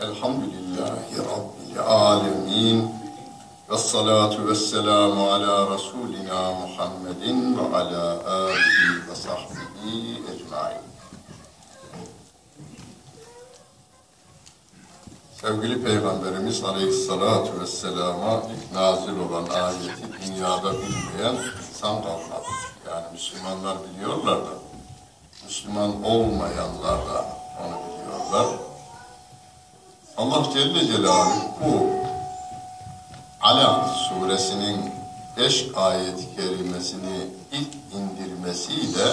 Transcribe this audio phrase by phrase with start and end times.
[0.00, 2.94] Elhamdülillahi Rabbil alemin.
[3.70, 10.80] Ve salatu ve selamu ala Resulina Muhammedin ve ala alihi ve sahbihi ecmain.
[15.40, 21.36] Sevgili Peygamberimiz Aleyhisselatü Vesselam'a ilk nazil olan ayeti dünyada bilmeyen
[21.70, 22.48] insan kalmadı.
[22.88, 24.52] Yani Müslümanlar biliyorlar da,
[25.44, 27.26] Müslüman olmayanlar da
[27.60, 28.69] onu biliyorlar.
[30.20, 31.90] Allah Celle Celaluhu bu
[33.40, 34.92] Alak suresinin
[35.36, 39.06] beş ayet-i kerimesini ilk indirmesiyle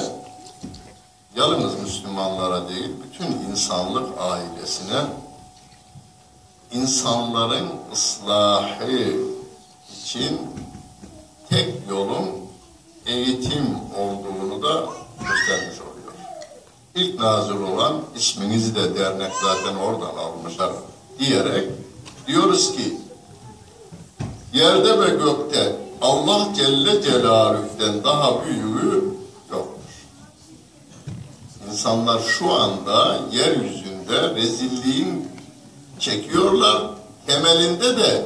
[1.36, 5.02] yalnız Müslümanlara değil, bütün insanlık ailesine
[6.72, 9.14] insanların ıslahı
[10.02, 10.42] için
[11.50, 12.28] tek yolun
[13.06, 14.86] eğitim olduğunu da
[15.20, 16.14] göstermiş oluyor.
[16.96, 20.72] İlk nazil olan isminizi de dernek zaten oradan almışlar
[21.20, 21.70] diyerek
[22.28, 22.98] diyoruz ki
[24.54, 29.04] yerde ve gökte Allah Celle Celaluhu'den daha büyüğü
[29.52, 29.94] yoktur.
[31.72, 35.28] İnsanlar şu anda yeryüzünde rezilliğin
[36.00, 36.84] çekiyorlar.
[37.28, 38.26] Temelinde de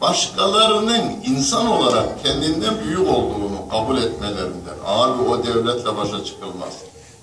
[0.00, 4.76] başkalarının insan olarak kendinden büyük olduğunu kabul etmelerinden.
[4.86, 6.74] Abi o devletle başa çıkılmaz.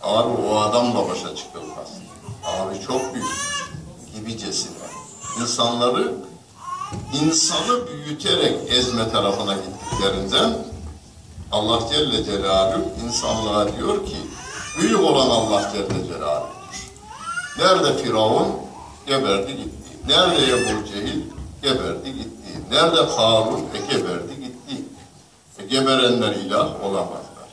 [0.04, 1.88] Abi o adamla başa çıkılmaz.
[2.46, 3.53] Abi çok büyük.
[5.44, 6.14] İnsanları
[7.14, 10.54] insanı büyüterek ezme tarafına gittiklerinden
[11.52, 14.16] Allah Celle Celaluhu insanlığa diyor ki
[14.80, 16.90] büyük olan Allah Celle Celaluhu'dur.
[17.58, 18.48] Nerede Firavun?
[19.08, 19.98] Geberdi gitti.
[20.08, 21.22] Nerede Ebu Cehil?
[21.62, 22.62] Geberdi gitti.
[22.72, 23.60] Nerede Karun?
[23.74, 24.84] E geberdi gitti.
[25.60, 27.50] E geberenler ilah olamazlar.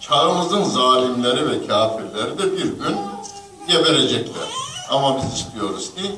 [0.00, 2.96] Çağımızın zalimleri ve kafirleri de bir gün
[3.68, 4.48] geberecekler.
[4.90, 6.16] Ama biz istiyoruz ki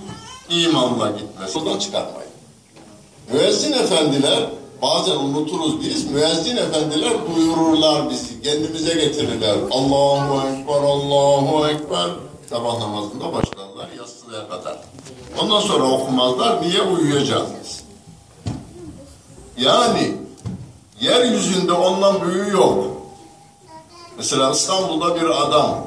[0.51, 1.55] imanla gitmesi.
[1.55, 2.31] Buradan çıkarmayın.
[3.33, 4.47] Müezzin efendiler
[4.83, 6.11] bazen unuturuz biz.
[6.11, 8.43] Müezzin efendiler duyururlar bizi.
[8.43, 9.57] Kendimize getirirler.
[9.71, 12.11] Allahu Ekber, Allahu Ekber.
[12.51, 14.79] Sabah namazında başlarlar yatsıya kadar.
[15.43, 16.63] Ondan sonra okumazlar.
[16.63, 17.83] Niye uyuyacağız?
[19.59, 20.15] Yani
[21.01, 22.85] yeryüzünde ondan büyüğü yok.
[24.17, 25.87] Mesela İstanbul'da bir adam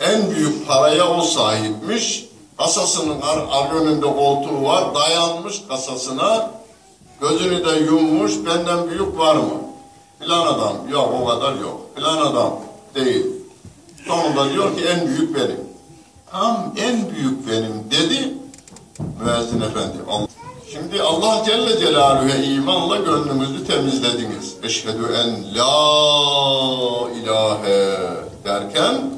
[0.00, 2.25] en büyük paraya o sahipmiş.
[2.58, 4.94] Kasasının ar, ar önünde koltuğu var.
[4.94, 6.50] Dayanmış kasasına.
[7.20, 8.32] Gözünü de yummuş.
[8.46, 9.54] Benden büyük var mı?
[10.18, 10.76] Filan adam.
[10.90, 11.80] Yok o kadar yok.
[11.94, 12.60] Filan adam
[12.94, 13.26] değil.
[14.06, 15.60] Sonunda diyor ki en büyük benim.
[16.30, 18.34] Tam en büyük benim dedi.
[19.24, 19.96] Müezzin efendi.
[20.10, 20.26] Allah.
[20.72, 24.54] Şimdi Allah Celle Celaluhu'ya imanla gönlümüzü temizlediniz.
[24.62, 27.98] Eşhedü en la ilahe
[28.44, 29.10] derken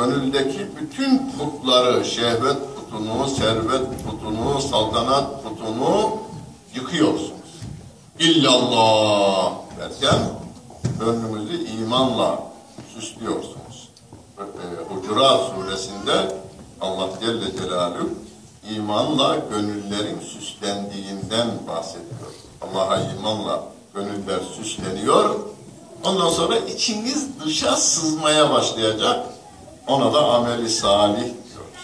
[0.00, 6.16] gönüldeki bütün putları, şehvet putunu, servet putunu, saltanat putunu
[6.74, 7.30] yıkıyorsunuz.
[8.18, 10.18] İllallah derken
[11.00, 12.42] gönlümüzü imanla
[12.94, 13.88] süslüyorsunuz.
[14.38, 16.36] Ee, Hucurat suresinde
[16.80, 18.08] Allah Celle Celaluhu
[18.70, 22.30] imanla gönüllerin süslendiğinden bahsediyor.
[22.60, 25.36] Allah'a imanla gönüller süsleniyor.
[26.04, 29.26] Ondan sonra içiniz dışa sızmaya başlayacak.
[29.86, 31.80] Ona da ameli salih diyoruz.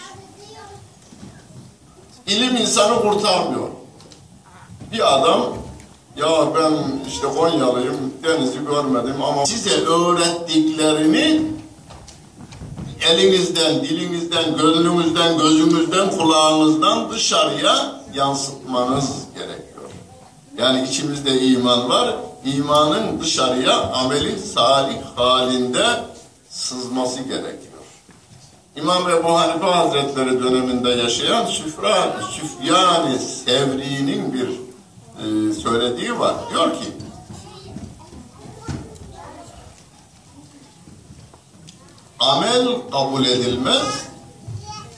[2.27, 3.67] İlim insanı kurtarmıyor.
[4.91, 5.41] Bir adam
[6.17, 6.73] ya ben
[7.07, 11.41] işte Konyalıyım, denizi görmedim ama size öğrettiklerini
[13.09, 19.89] elinizden, dilinizden, gönlünüzden, gözünüzden, kulağınızdan dışarıya yansıtmanız gerekiyor.
[20.57, 22.15] Yani içimizde iman var,
[22.45, 25.85] imanın dışarıya ameli salih halinde
[26.49, 27.66] sızması gerekiyor.
[28.77, 36.35] İmam Ebu Hanife Hazretleri döneminde yaşayan Süfra, Süfyan-ı Sevri'nin bir e, söylediği var.
[36.49, 36.85] Diyor ki,
[42.19, 44.05] amel kabul edilmez,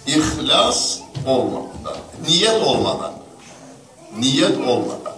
[0.08, 1.98] ihlas olmadan,
[2.28, 3.14] niyet olmadan.
[4.20, 5.14] Niyet olmadan.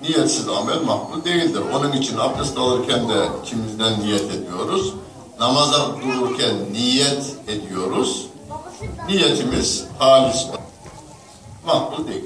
[0.00, 1.62] Niyetsiz amel makbul değildir.
[1.74, 4.94] Onun için abdest alırken de içimizden niyet ediyoruz.
[5.40, 8.26] Namaza dururken niyet ediyoruz.
[9.08, 10.46] Niyetimiz halis.
[11.66, 12.24] Makbul değil.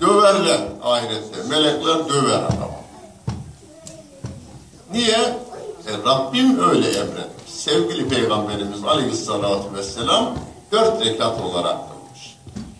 [0.00, 1.42] Döverler ahirette.
[1.48, 2.82] Melekler döver adamı.
[4.92, 5.18] Niye?
[5.86, 7.52] E, Rabbim öyle emretmiş.
[7.54, 10.34] Sevgili Peygamberimiz Aleyhisselatü Vesselam
[10.72, 12.36] dört rekat olarak kılmış.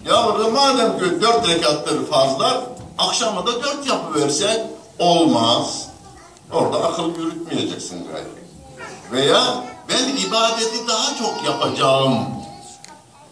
[0.07, 2.63] Ya madem ki dört rekattır fazla,
[2.99, 4.61] akşama da dört yapıversek
[4.99, 5.89] olmaz.
[6.53, 8.42] Orada akıl yürütmeyeceksin gayet.
[9.13, 12.43] Veya ben ibadeti daha çok yapacağım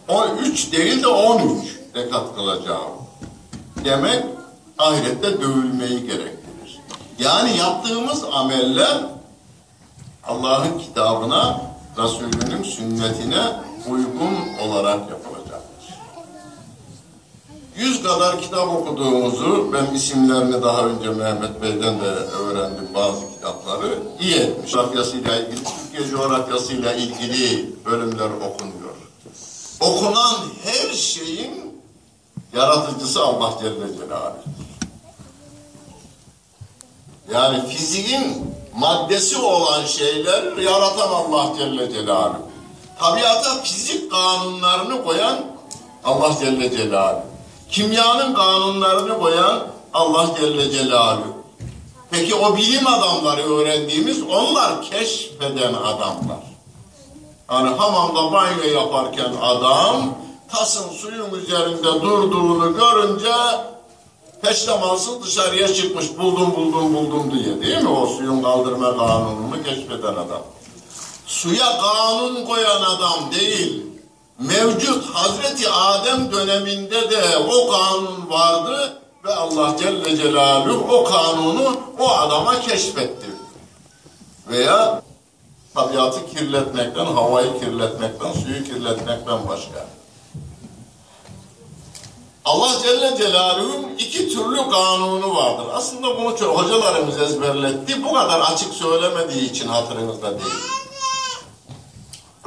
[0.07, 2.91] 13 değil de 13 rekat kılacağım.
[3.85, 4.25] Demek
[4.77, 6.79] ahirette dövülmeyi gerektirir.
[7.19, 8.97] Yani yaptığımız ameller
[10.23, 11.61] Allah'ın kitabına,
[11.97, 13.43] Resulünün sünnetine
[13.89, 15.40] uygun olarak yapılacaktır.
[17.75, 24.35] Yüz kadar kitap okuduğumuzu, ben isimlerini daha önce Mehmet Bey'den de öğrendim bazı kitapları, iyi
[24.35, 24.71] etmiş.
[24.71, 28.95] Coğrafyasıyla ilgili, Türkiye coğrafyasıyla ilgili bölümler okunuyor.
[29.79, 31.81] Okunan her şeyin
[32.53, 34.51] yaratıcısı Allah Celle Celaluhu'dur.
[37.33, 42.37] Yani fiziğin maddesi olan şeyler yaratan Allah Celle Celaluhu.
[42.99, 45.39] Tabiata fizik kanunlarını koyan
[46.03, 47.30] Allah Celle Celaluhu.
[47.71, 51.41] Kimyanın kanunlarını koyan Allah Celle Celaluhu.
[52.11, 56.39] Peki o bilim adamları öğrendiğimiz onlar keşfeden adamlar.
[57.47, 60.15] Hani hamamda banyo yaparken adam
[60.51, 63.33] tasın suyun üzerinde durduğunu görünce
[64.41, 67.89] peştemansız dışarıya çıkmış buldum buldum buldum diye değil mi?
[67.89, 70.41] O suyun kaldırma kanununu keşfeden adam.
[71.27, 73.90] Suya kanun koyan adam değil.
[74.41, 82.09] Mevcut Hazreti Adem döneminde de o kanun vardı ve Allah Celle Celaluhu o kanunu o
[82.09, 83.27] adama keşfetti.
[84.47, 85.01] Veya
[85.73, 89.87] tabiatı kirletmekten, havayı kirletmekten, suyu kirletmekten başka.
[92.45, 95.65] Allah Celle Celaluhu'nun iki türlü kanunu vardır.
[95.73, 98.03] Aslında bunu çok hocalarımız ezberletti.
[98.03, 100.80] Bu kadar açık söylemediği için hatırınızda değil.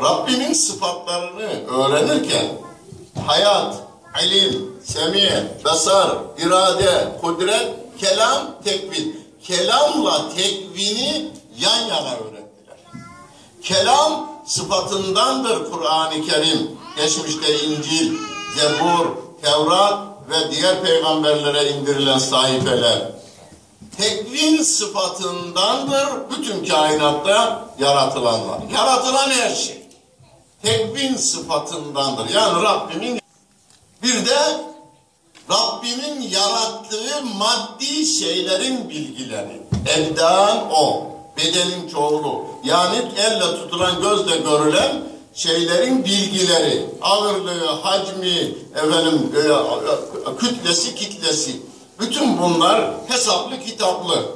[0.03, 2.47] Rabbimin sıfatlarını öğrenirken
[3.27, 3.75] hayat,
[4.25, 7.69] ilim, semiye, basar, irade, kudret,
[7.99, 9.25] kelam, tekvin.
[9.43, 12.77] Kelamla tekvini yan yana öğrettiler.
[13.63, 16.71] Kelam sıfatındandır Kur'an-ı Kerim.
[16.97, 18.13] Geçmişte İncil,
[18.57, 19.07] Zebur,
[19.43, 19.99] Tevrat
[20.31, 23.11] ve diğer peygamberlere indirilen sahifeler.
[23.99, 28.59] Tekvin sıfatındandır bütün kainatta yaratılanlar.
[28.75, 29.84] Yaratılan her şey.
[30.65, 32.35] Tekvin sıfatındandır.
[32.35, 33.21] Yani Rabbimin
[34.03, 34.61] bir de
[35.51, 39.63] Rabbimin yarattığı maddi şeylerin bilgileri.
[39.97, 41.11] Ebdan o.
[41.37, 42.45] Bedenin çoğulu.
[42.65, 45.03] Yani elle tutulan gözle görülen
[45.35, 51.61] şeylerin bilgileri, ağırlığı, hacmi, efendim, e, kütlesi, kitlesi.
[52.01, 54.27] Bütün bunlar hesaplı, kitaplı.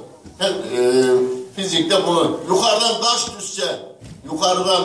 [0.41, 0.49] E,
[1.57, 3.88] fizikte bunu yukarıdan taş düşse,
[4.33, 4.85] yukarıdan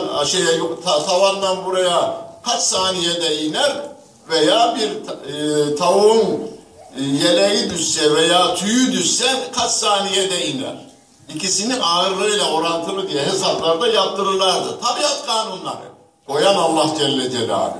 [0.84, 3.82] ta, tavandan buraya kaç saniyede iner
[4.30, 4.90] veya bir
[5.32, 6.50] e, tavuğun
[6.98, 9.26] e, yeleği düşse veya tüyü düşse
[9.56, 10.76] kaç saniyede iner.
[11.34, 14.80] İkisinin ağırlığıyla orantılı diye hesaplarda yaptırırlardı.
[14.80, 15.94] Tabiat kanunları.
[16.26, 17.78] Koyan Allah Celle Celaluhu.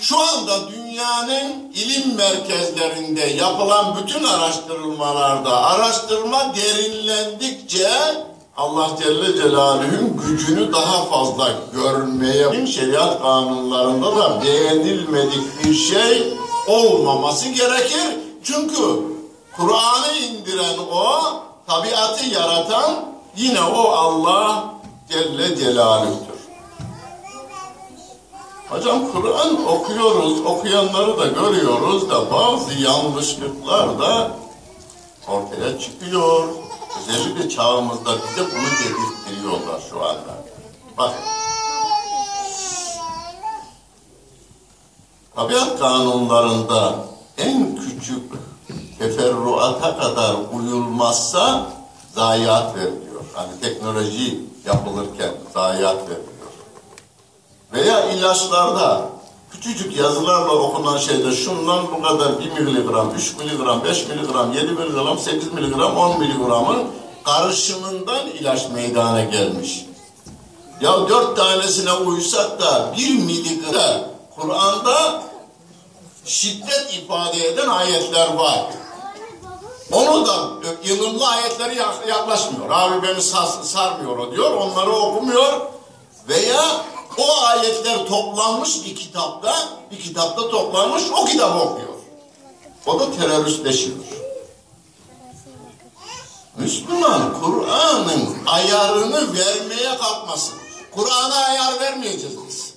[0.00, 7.90] Şu anda dünyanın ilim merkezlerinde yapılan bütün araştırmalarda araştırma derinlendikçe
[8.56, 16.32] Allah Celle Celaluhu'nun gücünü daha fazla görmeye şeriat kanunlarında da beğenilmedik bir şey
[16.66, 18.18] olmaması gerekir.
[18.42, 18.76] Çünkü
[19.56, 21.20] Kur'an'ı indiren o,
[21.66, 23.04] tabiatı yaratan
[23.36, 24.64] yine o Allah
[25.08, 26.36] Celle Celaluhu'dur.
[28.70, 34.30] Hocam Kur'an okuyoruz, okuyanları da görüyoruz da bazı yanlışlıklar da
[35.28, 36.65] ortaya çıkıyor.
[37.00, 40.44] Özellikle çağımızda bize bunu dedirttiriyorlar şu anda.
[40.98, 41.14] Bak.
[45.34, 46.94] Tabiat kanunlarında
[47.38, 48.32] en küçük
[48.98, 51.72] teferruata kadar uyulmazsa
[52.14, 53.24] zayiat veriliyor.
[53.34, 56.26] Hani teknoloji yapılırken zayiat veriliyor.
[57.72, 59.15] Veya ilaçlarda
[59.56, 65.18] küçücük yazılarla okunan şeyde şundan bu kadar 1 miligram, 3 miligram, 5 miligram, 7 miligram,
[65.18, 66.86] 8 miligram, 10 miligramın
[67.24, 69.86] karışımından ilaç meydana gelmiş.
[70.80, 74.00] Ya dört tanesine uysak da bir miligram
[74.36, 75.22] Kur'an'da
[76.24, 78.66] şiddet ifade eden ayetler var.
[79.92, 80.48] Onu da
[80.84, 81.76] yılımlı ayetleri
[82.08, 82.70] yaklaşmıyor.
[82.70, 83.22] Abi beni
[83.62, 84.50] sarmıyor o diyor.
[84.50, 85.60] Onları okumuyor.
[86.28, 86.64] Veya
[87.18, 91.94] o ayetler toplanmış bir kitapta, bir kitapta toplanmış o kitabı okuyor.
[92.86, 93.96] O da teröristleşiyor.
[96.56, 100.54] Müslüman Kur'an'ın ayarını vermeye kalkmasın.
[100.94, 102.74] Kur'an'a ayar vermeyeceğiz biz.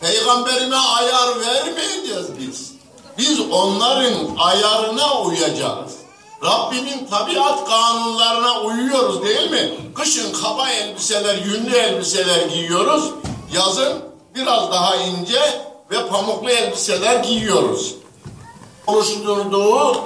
[0.00, 2.72] Peygamberime ayar vermeyeceğiz biz.
[3.18, 5.92] Biz onların ayarına uyacağız.
[6.44, 9.72] Rabbimin tabiat kanunlarına uyuyoruz değil mi?
[9.94, 13.04] Kışın kaba elbiseler, yünlü elbiseler giyiyoruz.
[13.54, 13.92] Yazın
[14.34, 15.40] biraz daha ince
[15.90, 17.94] ve pamuklu elbiseler giyiyoruz.
[18.86, 20.00] Oluşturduğu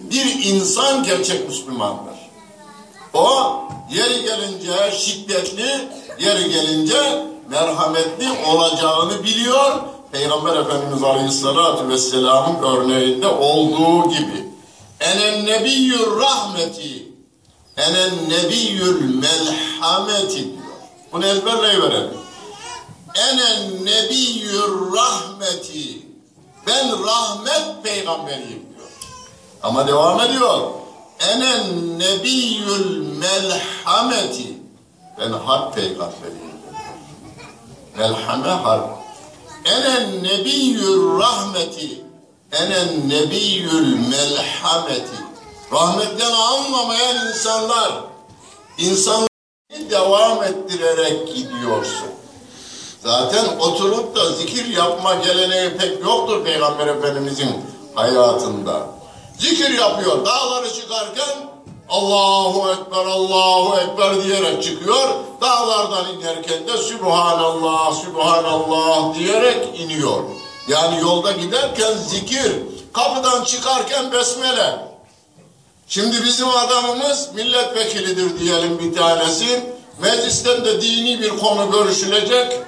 [0.00, 2.14] bir insan gerçek Müslümandır.
[3.14, 3.58] O
[3.92, 9.72] yeri gelince şiddetli, yeri gelince merhametli olacağını biliyor.
[10.12, 14.48] Peygamber Efendimiz Aleyhisselatü Vesselam'ın örneğinde olduğu gibi.
[15.00, 17.08] Enen nebiyyür rahmeti,
[17.76, 20.64] enen nebiyyül melhameti diyor.
[21.12, 22.23] Bunu ezberleyiverelim.
[23.14, 26.06] Enen nebiyyür rahmeti,
[26.66, 28.88] ben rahmet peygamberiyim diyor.
[29.62, 30.70] Ama devam ediyor.
[31.20, 34.58] Enen nebiyyül melhameti,
[35.18, 36.54] ben harp peygamberiyim.
[37.96, 38.90] Melhame harp.
[39.64, 42.04] Enen nebiyyül rahmeti.
[42.52, 45.24] Enen nebiyyül melhameti.
[45.72, 47.92] Rahmetten anlamayan insanlar,
[48.78, 49.28] insanları
[49.90, 52.23] devam ettirerek gidiyorsun.
[53.04, 57.50] Zaten oturup da zikir yapma geleneği pek yoktur Peygamber Efendimizin
[57.94, 58.86] hayatında.
[59.38, 61.54] Zikir yapıyor, dağları çıkarken
[61.88, 65.08] Allahu Ekber, Allahu Ekber diyerek çıkıyor.
[65.40, 70.22] Dağlardan inerken de Sübhanallah, Sübhanallah diyerek iniyor.
[70.68, 72.52] Yani yolda giderken zikir,
[72.92, 74.78] kapıdan çıkarken besmele.
[75.88, 79.74] Şimdi bizim adamımız milletvekilidir diyelim bir tanesi.
[80.02, 82.60] Meclisten de dini bir konu görüşülecek.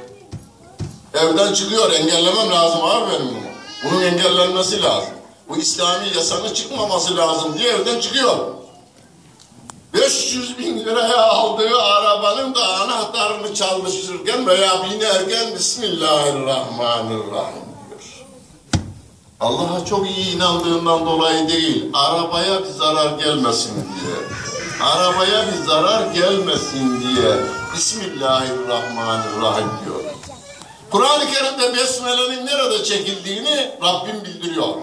[1.16, 3.46] Evden çıkıyor, engellemem lazım abi benim bunu.
[3.84, 5.10] Bunun engellenmesi lazım.
[5.48, 8.36] Bu İslami yasanın çıkmaması lazım diye evden çıkıyor.
[9.94, 18.00] 500 bin liraya aldığı arabanın da anahtarını çalıştırırken veya binerken Bismillahirrahmanirrahim diyor.
[19.40, 24.16] Allah'a çok iyi inandığından dolayı değil, arabaya bir zarar gelmesin diye.
[24.82, 27.36] Arabaya bir zarar gelmesin diye
[27.74, 30.04] Bismillahirrahmanirrahim diyor.
[30.90, 34.74] Kur'an-ı Kerim'de Besmele'nin nerede çekildiğini Rabbim bildiriyor.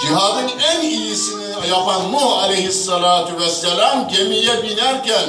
[0.00, 5.28] Cihadın en iyisini yapan Nuh aleyhissalatu vesselam gemiye binerken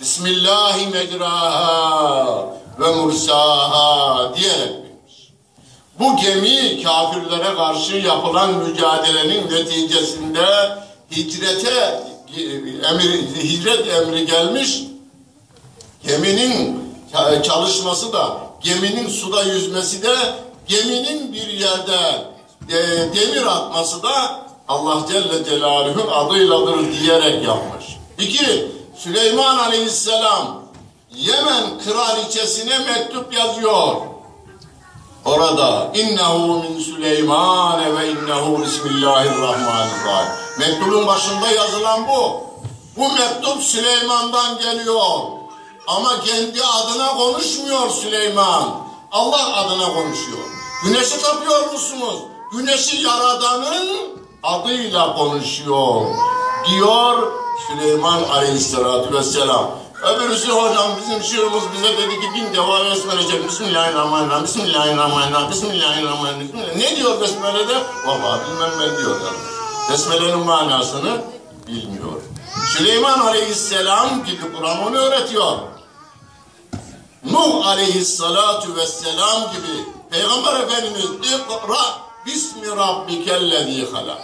[0.00, 2.46] Bismillahi mecraha
[2.80, 5.32] ve mursaha diyerek binmiş.
[5.98, 10.78] Bu gemi kafirlere karşı yapılan mücadelenin neticesinde
[11.10, 12.00] hicrete
[12.90, 14.82] emir, hicret emri gelmiş.
[16.06, 16.89] Geminin
[17.42, 20.16] çalışması da, geminin suda yüzmesi de,
[20.66, 22.24] geminin bir yerde
[22.68, 22.76] e,
[23.14, 27.84] demir atması da Allah Celle Celaluhu'nun adıyladır diyerek yapmış.
[28.18, 30.60] İki, Süleyman Aleyhisselam
[31.14, 33.96] Yemen kraliçesine mektup yazıyor.
[35.24, 40.32] Orada innehu min Süleyman ve innehu bismillahirrahmanirrahim.
[40.58, 42.40] Mektubun başında yazılan bu.
[42.96, 45.39] Bu mektup Süleyman'dan geliyor.
[45.86, 48.86] Ama kendi adına konuşmuyor Süleyman.
[49.12, 50.38] Allah adına konuşuyor.
[50.84, 52.20] Güneşi tapıyor musunuz?
[52.52, 53.88] Güneşi yaradanın
[54.42, 56.00] adıyla konuşuyor.
[56.70, 57.32] Diyor
[57.68, 59.70] Süleyman Aleyhisselatü Vesselam.
[60.02, 63.48] Öbürüsü hocam bizim şiirimiz bize dedi ki bin defa besmeleyecek.
[63.48, 66.48] Bismillahirrahmanirrahim, Bismillahirrahmanirrahim, Bismillahirrahmanirrahim.
[66.48, 66.76] Bismillah.
[66.76, 67.74] Ne diyor besmelede?
[68.06, 69.20] Vallahi bilmem ben diyor.
[69.20, 69.38] Yani.
[69.92, 71.22] Besmelenin manasını
[71.66, 72.12] bilmiyor.
[72.80, 75.58] Süleyman Aleyhisselam gibi Kur'an onu öğretiyor.
[77.24, 84.22] Nuh Aleyhisselatu Vesselam gibi Peygamber Efendimiz İkra bismi rabbikellezî halak.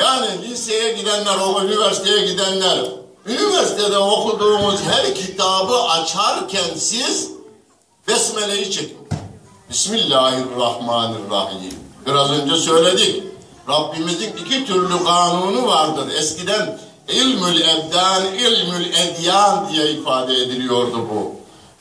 [0.00, 2.78] Yani liseye gidenler, o üniversiteye gidenler,
[3.26, 7.30] üniversitede okuduğumuz her kitabı açarken siz
[8.08, 9.08] Besmele'yi çekin.
[9.70, 11.74] Bismillahirrahmanirrahim.
[12.06, 13.22] Biraz önce söyledik.
[13.68, 16.08] Rabbimizin iki türlü kanunu vardır.
[16.18, 21.36] Eskiden ilmül ebdan, ilmül edyan diye ifade ediliyordu bu.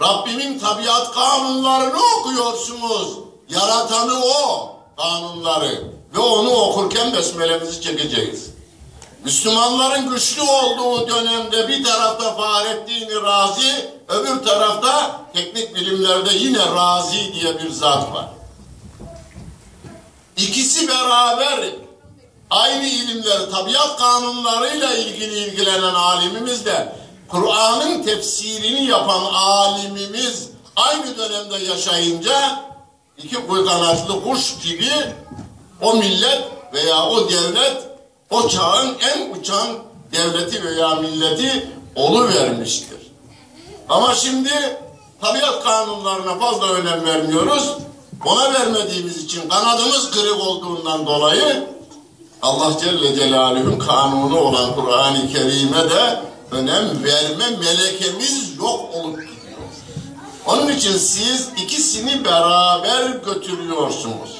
[0.05, 3.19] Rabbimin tabiat kanunlarını okuyorsunuz.
[3.49, 5.83] Yaratanı o kanunları.
[6.15, 8.49] Ve onu okurken besmelemizi çekeceğiz.
[9.23, 17.59] Müslümanların güçlü olduğu dönemde bir tarafta Fahrettin Razi, öbür tarafta teknik bilimlerde yine Razi diye
[17.59, 18.29] bir zat var.
[20.37, 21.59] İkisi beraber
[22.55, 26.95] aynı ilimleri, tabiat kanunlarıyla ilgili ilgilenen alimimiz de
[27.27, 32.65] Kur'an'ın tefsirini yapan alimimiz aynı dönemde yaşayınca
[33.17, 34.91] iki kuyganatlı kuş gibi
[35.81, 36.43] o millet
[36.73, 37.83] veya o devlet
[38.29, 39.67] o çağın en uçan
[40.11, 42.99] devleti veya milleti olu vermiştir.
[43.89, 44.79] Ama şimdi
[45.21, 47.73] tabiat kanunlarına fazla önem vermiyoruz.
[48.25, 51.74] Ona vermediğimiz için kanadımız kırık olduğundan dolayı
[52.41, 56.19] Allah Celle Celaluhu'nun kanunu olan Kur'an-ı Kerim'e de
[56.51, 59.59] önem verme melekemiz yok olup gidiyor.
[60.45, 64.35] Onun için siz ikisini beraber götürüyorsunuz.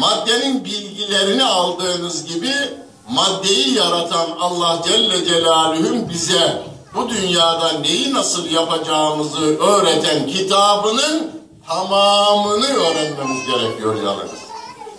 [0.00, 2.52] Maddenin bilgilerini aldığınız gibi
[3.08, 6.62] maddeyi yaratan Allah Celle Celaluhu'nun bize
[6.94, 11.30] bu dünyada neyi nasıl yapacağımızı öğreten kitabının
[11.68, 14.30] tamamını öğrenmemiz gerekiyor yalnız.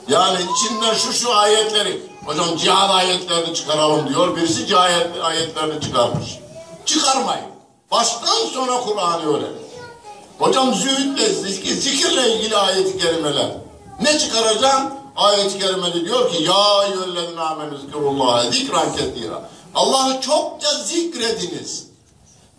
[0.08, 4.36] Yani içinden şu şu ayetleri, hocam cihad ayetlerini çıkaralım diyor.
[4.36, 6.40] Birisi cihad ayetlerini çıkarmış.
[6.86, 7.46] Çıkarmayın.
[7.92, 9.62] Baştan sona Kur'an'ı öğrenin.
[10.40, 13.52] Hocam zühdle, zikir, zikirle ilgili ayet-i kerimeler.
[14.02, 14.92] Ne çıkaracağım?
[15.16, 19.50] Ayet-i kerimede diyor ki Ya eyyühellezine amenü zikrullaha zikran ketira.
[19.76, 21.88] Allah'ı çokça zikrediniz.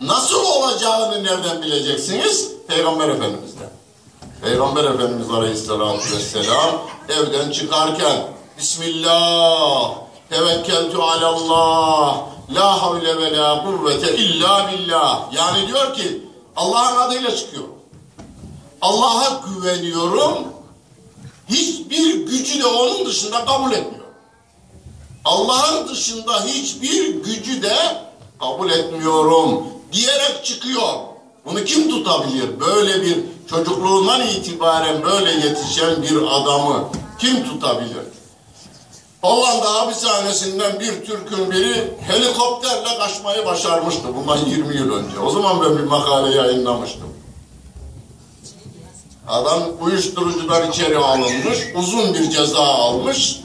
[0.01, 2.53] Nasıl olacağını nereden bileceksiniz?
[2.69, 3.71] Peygamber Efendimiz'den.
[4.43, 8.17] Peygamber Efendimiz Aleyhisselatü Vesselam evden çıkarken
[8.63, 9.95] Bismillah
[10.31, 16.23] tevekkeltu alallah la havle ve la kuvvete illa billah yani diyor ki
[16.57, 17.65] Allah'ın adıyla çıkıyor.
[18.81, 20.39] Allah'a güveniyorum
[21.49, 24.07] hiçbir gücü de onun dışında kabul etmiyor.
[25.25, 27.77] Allah'ın dışında hiçbir gücü de
[28.41, 30.93] kabul etmiyorum diyerek çıkıyor.
[31.47, 32.61] Bunu kim tutabilir?
[32.61, 33.19] Böyle bir
[33.51, 36.89] çocukluğundan itibaren böyle yetişen bir adamı
[37.19, 38.22] kim tutabilir?
[39.23, 45.19] Hollanda hapishanesinden bir Türk'ün biri helikopterle kaçmayı başarmıştı bundan 20 yıl önce.
[45.19, 47.15] O zaman ben bir makale yayınlamıştım.
[49.29, 53.41] Adam uyuşturucudan içeri alınmış, uzun bir ceza almış.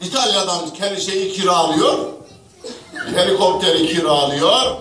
[0.00, 1.98] İtalya'dan şeyi kiralıyor,
[3.14, 4.76] helikopteri kiralıyor,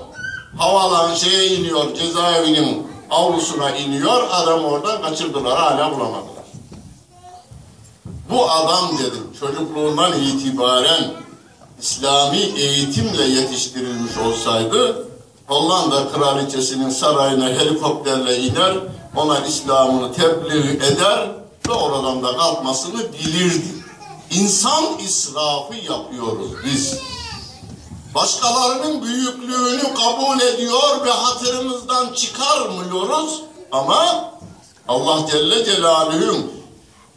[0.57, 6.30] havalan şeye iniyor, cezaevinin avlusuna iniyor, adam oradan kaçırdılar, hala bulamadılar.
[8.31, 11.11] Bu adam dedim, çocukluğundan itibaren
[11.81, 15.07] İslami eğitimle yetiştirilmiş olsaydı,
[15.47, 18.77] Hollanda kraliçesinin sarayına helikopterle iner,
[19.15, 21.31] ona İslam'ını tebliğ eder
[21.69, 23.67] ve oradan da kalkmasını bilirdi.
[24.31, 26.97] İnsan israfı yapıyoruz biz.
[28.15, 33.41] Başkalarının büyüklüğünü kabul ediyor ve hatırımızdan çıkarmıyoruz
[33.71, 34.31] ama
[34.87, 36.60] Allah Celle Celaluhu'nun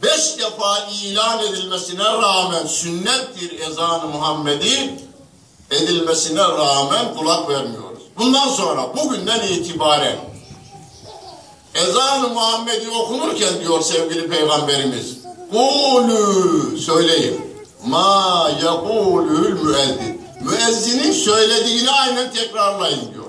[0.03, 4.93] beş defa ilan edilmesine rağmen sünnettir ezan-ı Muhammedi
[5.71, 8.03] edilmesine rağmen kulak vermiyoruz.
[8.17, 10.17] Bundan sonra bugünden itibaren
[11.75, 15.15] ezan-ı Muhammedi okunurken diyor sevgili peygamberimiz
[15.51, 17.41] Kulü söyleyin
[17.85, 23.25] ma yekulül müezzin müezzinin söylediğini aynen tekrarlayın diyor.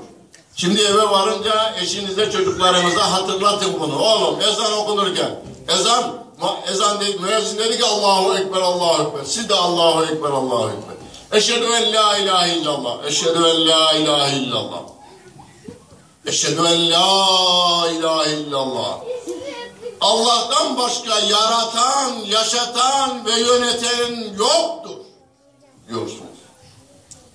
[0.57, 3.99] Şimdi eve varınca eşinize çocuklarınıza hatırlatın bunu.
[3.99, 6.26] Oğlum ezan okunurken ezan
[6.69, 9.25] ezan değil müezzin dedi ki Allahu Ekber Allahu Ekber.
[9.25, 10.97] Siz de Allahu Ekber Allahu Ekber.
[11.39, 13.05] Eşhedü en la ilahe illallah.
[13.05, 14.81] Eşhedü en la ilahe illallah.
[16.27, 18.99] Eşhedü en la ilahe illallah.
[20.01, 24.97] Allah'tan başka yaratan, yaşatan ve yöneten yoktur
[25.89, 26.37] diyorsunuz.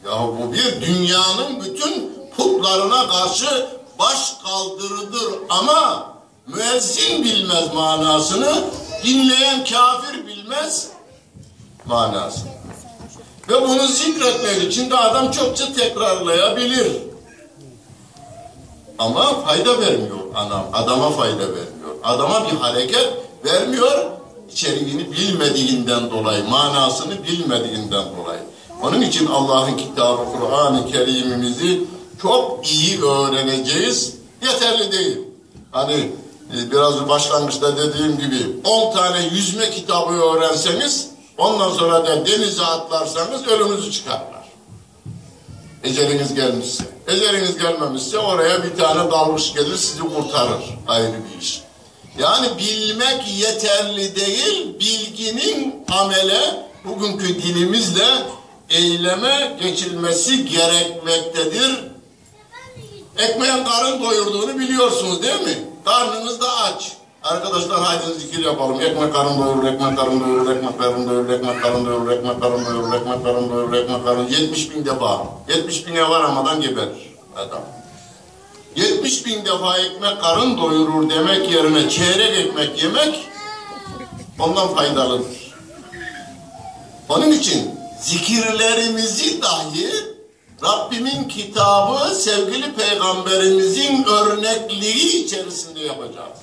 [0.06, 3.68] Ya bu bir dünyanın bütün putlarına karşı
[4.00, 6.12] baş kaldırıdır ama
[6.48, 8.64] müezzin bilmez manasını,
[9.04, 10.88] dinleyen kafir bilmez
[11.86, 12.52] manasını.
[13.50, 16.92] Ve bunu zikretmek için de adam çokça tekrarlayabilir.
[18.98, 21.96] Ama fayda vermiyor adam, adama fayda vermiyor.
[22.04, 23.10] Adama bir hareket
[23.46, 24.12] vermiyor,
[24.52, 28.42] içeriğini bilmediğinden dolayı, manasını bilmediğinden dolayı.
[28.82, 31.84] Onun için Allah'ın kitabı Kur'an-ı Kerim'imizi
[32.22, 34.16] çok iyi öğreneceğiz.
[34.42, 35.18] Yeterli değil.
[35.72, 36.12] Hani
[36.54, 43.92] biraz başlangıçta dediğim gibi 10 tane yüzme kitabı öğrenseniz ondan sonra da denize atlarsanız ölümünüzü
[43.92, 44.42] çıkarlar.
[45.84, 46.84] Eceliniz gelmişse.
[47.08, 50.64] Eceliniz gelmemişse oraya bir tane dalmış gelir sizi kurtarır.
[50.88, 51.62] Ayrı bir iş.
[52.20, 58.08] Yani bilmek yeterli değil, bilginin amele, bugünkü dilimizle
[58.70, 61.92] eyleme geçilmesi gerekmektedir.
[63.18, 65.71] Ekmeğin karın doyurduğunu biliyorsunuz değil mi?
[65.86, 66.91] Karnınız da aç.
[67.24, 68.82] Arkadaşlar haydi zikir yapalım.
[68.82, 72.94] Ekmek karın doyurur, ekmek karın doyurur, ekmek karın doyurur, ekmek karın doyurur, ekmek karın doyurur,
[72.94, 75.28] ekmek karın doyurur, ekmek karın 70 bin defa.
[75.48, 77.62] 70 bine varamadan geberir adam.
[78.76, 83.28] 70 bin defa ekmek karın doyurur demek yerine çeyrek ekmek yemek
[84.39, 85.54] ondan faydalıdır.
[87.10, 89.89] Onun için zikirlerimizi dahi
[90.63, 96.38] Rabbimin kitabı sevgili peygamberimizin örnekliği içerisinde yapacağız.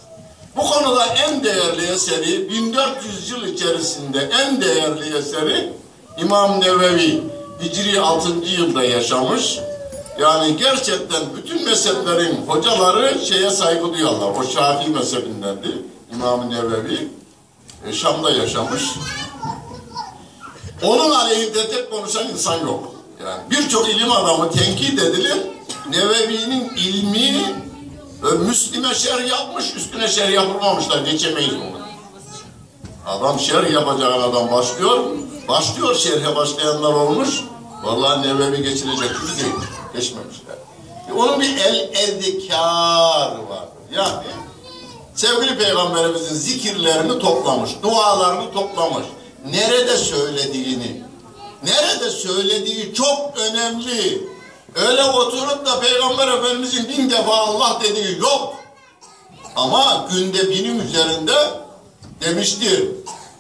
[0.56, 5.72] Bu konuda en değerli eseri 1400 yıl içerisinde en değerli eseri
[6.18, 7.22] İmam Nevevi
[7.62, 8.28] Hicri 6.
[8.28, 9.58] yılda yaşamış.
[10.20, 14.30] Yani gerçekten bütün mezheplerin hocaları şeye saygı duyuyorlar.
[14.40, 15.68] O Şafii mezhebindendi.
[16.14, 17.08] İmam-ı Nevevi
[17.86, 18.82] e, Şam'da yaşamış.
[20.82, 22.97] Onun aleyhinde tek konuşan insan yok.
[23.24, 25.36] Yani birçok ilim adamı tenkit edilir.
[25.90, 27.54] Nevevi'nin ilmi
[28.30, 30.98] e, Müslim'e şerh yapmış, üstüne şerh yapılmamışlar.
[30.98, 31.78] Geçemeyiz onu.
[33.06, 35.04] Adam şerh yapacak adam başlıyor.
[35.48, 37.40] Başlıyor şerhe başlayanlar olmuş.
[37.82, 39.54] Vallahi Nevevi geçilecek gibi değil.
[39.94, 40.54] Geçmemişler.
[41.08, 43.68] E, Onun bir el ezdikar var.
[43.94, 44.12] Yani
[45.14, 49.06] sevgili peygamberimizin zikirlerini toplamış, dualarını toplamış.
[49.50, 51.02] Nerede söylediğini,
[51.64, 54.28] nerede söylediği çok önemli.
[54.74, 58.54] Öyle oturup da peygamber efendimizin bin defa Allah dediği yok.
[59.56, 61.34] Ama günde binin üzerinde
[62.20, 62.88] demiştir.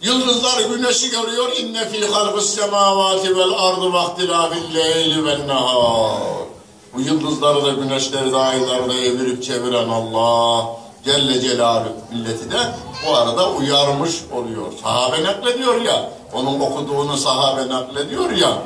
[0.02, 1.56] Yıldızlar güneşi görüyor.
[1.56, 6.48] İnne fi halqis semavati vel ardı ve ihtilafil leyli ven nehar.
[6.94, 10.66] Bu yıldızları da güneşleri de ayları da evirip çeviren Allah
[11.04, 12.58] Celle Celaluhu milleti de
[13.06, 14.72] bu arada uyarmış oluyor.
[14.82, 16.10] Sahabe naklediyor ya.
[16.32, 18.62] Onun okuduğunu sahabe naklediyor ya.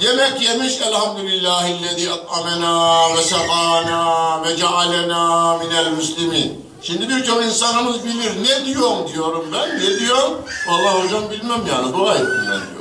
[0.00, 6.70] Yemek yemiş elhamdülillahillezî at'amena ve sekâna ve cealena minel müslimin.
[6.82, 8.32] Şimdi birçok insanımız bilir.
[8.42, 9.78] Ne diyorum diyorum ben.
[9.78, 10.38] Ne diyorum?
[10.68, 11.92] Vallahi hocam bilmem yani.
[11.92, 12.80] Dua ettim ben diyor.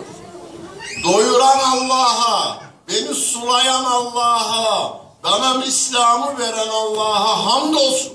[1.04, 2.58] Doyuran Allah'a,
[2.88, 8.12] beni sulayan Allah'a, bana İslam'ı veren Allah'a hamdolsun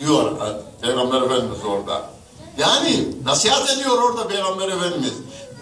[0.00, 0.32] diyor
[0.82, 2.15] Peygamber Efendimiz orada.
[2.58, 5.12] Yani nasihat ediyor orada Peygamber Efendimiz.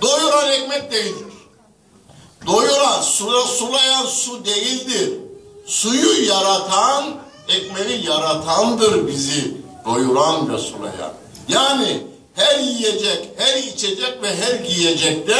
[0.02, 1.26] Doyuran ekmek değildir.
[2.46, 5.12] Doyuran, sula, sulayan su değildir.
[5.66, 7.04] Suyu yaratan,
[7.48, 11.12] ekmeği yaratandır bizi doyuran ve sulayan.
[11.48, 12.02] Yani
[12.34, 15.36] her yiyecek, her içecek ve her giyecekte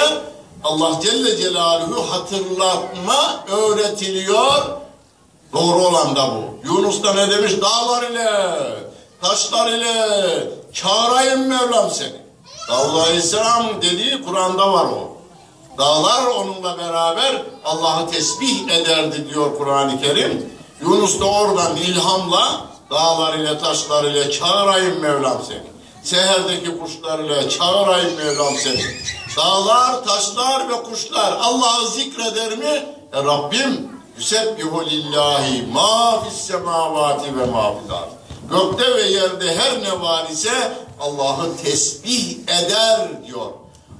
[0.64, 4.62] Allah Celle Celaluhu hatırlatma öğretiliyor.
[5.52, 6.68] Doğru olan da bu.
[6.68, 7.52] Yunus da ne demiş?
[7.62, 8.30] Dağlar ile,
[9.22, 9.94] taşlar ile
[10.74, 12.24] çağırayım Mevlam seni.
[12.68, 15.16] Davud Aleyhisselam dediği Kur'an'da var o.
[15.78, 20.54] Dağlar onunla beraber Allah'ı tesbih ederdi diyor Kur'an-ı Kerim.
[20.80, 25.74] Yunus da oradan ilhamla dağlar ile taşlar ile çağırayım Mevlam seni.
[26.02, 28.84] Seherdeki kuşlar ile çağırayım Mevlam seni.
[29.36, 32.86] Dağlar, taşlar ve kuşlar Allah'ı zikreder mi?
[33.12, 36.56] E Rabbim Yüsebbihu lillahi ma fis ve
[37.46, 38.23] ma fil.
[38.54, 43.46] Gökte ve yerde her ne var ise Allah'ı tesbih eder diyor.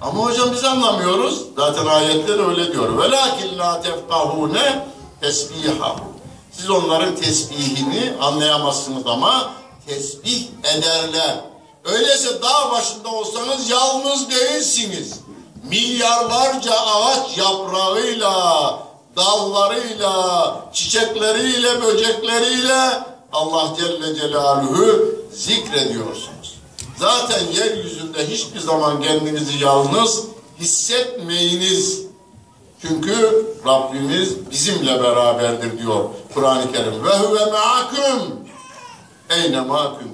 [0.01, 1.43] Ama hocam biz anlamıyoruz.
[1.57, 2.99] Zaten ayetler öyle diyor.
[2.99, 4.87] Velakin la tefkahune
[5.21, 6.01] tesbihahu.
[6.53, 9.51] Siz onların tesbihini anlayamazsınız ama
[9.87, 11.37] tesbih ederler.
[11.85, 15.21] Öyleyse dağ başında olsanız yalnız değilsiniz.
[15.69, 18.79] Milyarlarca ağaç yaprağıyla,
[19.17, 26.59] dallarıyla, çiçekleriyle, böcekleriyle Allah Celle Celaluhu zikrediyorsunuz.
[26.97, 30.25] Zaten yeryüzünde hiçbir zaman kendinizi yalnız
[30.61, 32.03] hissetmeyiniz.
[32.83, 37.05] Çünkü Rabbimiz bizimle beraberdir diyor Kur'an-ı Kerim.
[37.05, 38.39] Ve huve me'akum
[39.31, 40.11] eyne ma kuntum.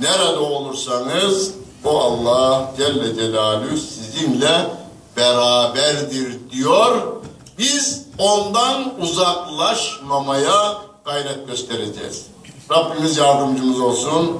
[0.00, 1.52] Nerede olursanız
[1.84, 4.70] o Allah Celle Celaluhu sizinle
[5.16, 7.02] beraberdir diyor.
[7.58, 12.31] Biz ondan uzaklaşmamaya gayret göstereceğiz.
[12.72, 14.38] Rabbimiz yardımcımız olsun.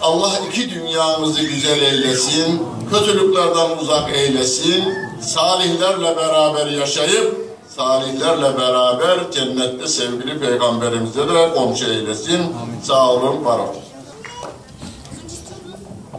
[0.00, 4.84] Allah iki dünyamızı güzel eylesin, kötülüklerden uzak eylesin,
[5.20, 12.40] salihlerle beraber yaşayıp, salihlerle beraber cennette sevgili peygamberimize de komşu eylesin.
[12.82, 13.87] Sağ olun, var olun.